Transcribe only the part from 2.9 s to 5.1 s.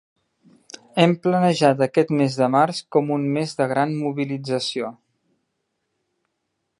com un mes de gran mobilització.